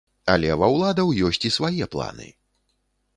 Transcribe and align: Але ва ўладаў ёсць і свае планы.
Але 0.35 0.55
ва 0.61 0.69
ўладаў 0.75 1.11
ёсць 1.27 1.41
і 1.49 1.51
свае 1.57 1.85
планы. 1.97 2.27